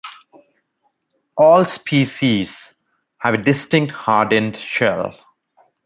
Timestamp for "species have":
1.65-3.35